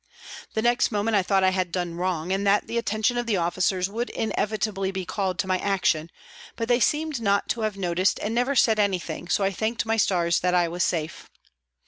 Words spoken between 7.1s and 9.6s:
not to have noticed and never said anything, so I